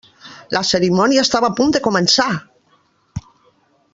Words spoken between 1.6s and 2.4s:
de començar!